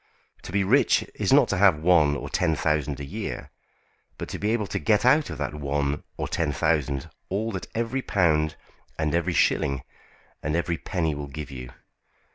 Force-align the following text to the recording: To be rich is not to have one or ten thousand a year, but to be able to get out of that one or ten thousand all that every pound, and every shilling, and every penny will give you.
To 0.41 0.51
be 0.51 0.63
rich 0.63 1.03
is 1.13 1.31
not 1.31 1.47
to 1.49 1.59
have 1.59 1.77
one 1.77 2.15
or 2.15 2.27
ten 2.27 2.55
thousand 2.55 2.99
a 2.99 3.05
year, 3.05 3.51
but 4.17 4.29
to 4.29 4.39
be 4.39 4.49
able 4.49 4.65
to 4.65 4.79
get 4.79 5.05
out 5.05 5.29
of 5.29 5.37
that 5.37 5.53
one 5.53 6.01
or 6.17 6.27
ten 6.27 6.51
thousand 6.51 7.07
all 7.29 7.51
that 7.51 7.67
every 7.75 8.01
pound, 8.01 8.55
and 8.97 9.13
every 9.13 9.33
shilling, 9.33 9.83
and 10.41 10.55
every 10.55 10.79
penny 10.79 11.13
will 11.13 11.27
give 11.27 11.51
you. 11.51 11.69